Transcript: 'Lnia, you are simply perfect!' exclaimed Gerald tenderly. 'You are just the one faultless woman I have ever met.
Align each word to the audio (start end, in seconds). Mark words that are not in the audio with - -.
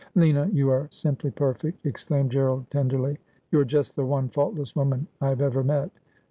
'Lnia, 0.15 0.49
you 0.51 0.71
are 0.71 0.87
simply 0.89 1.29
perfect!' 1.29 1.85
exclaimed 1.85 2.31
Gerald 2.31 2.71
tenderly. 2.71 3.19
'You 3.51 3.59
are 3.59 3.63
just 3.65 3.95
the 3.95 4.03
one 4.03 4.29
faultless 4.29 4.75
woman 4.75 5.05
I 5.21 5.29
have 5.29 5.41
ever 5.41 5.63
met. 5.63 5.91